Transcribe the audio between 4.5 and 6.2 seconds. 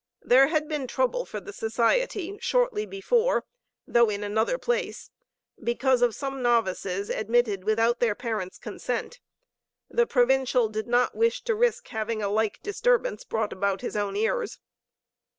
place, because of